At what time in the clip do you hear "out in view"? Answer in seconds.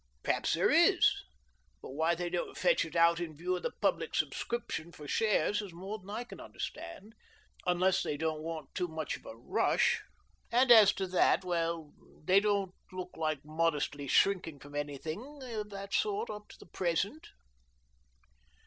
2.95-3.55